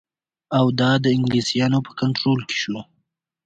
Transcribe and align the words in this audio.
اَوَد 0.57 0.81
د 1.03 1.05
انګلیسیانو 1.15 1.79
په 1.87 1.91
کنټرول 1.99 2.39
کې 2.49 2.55
شو. 2.61 2.77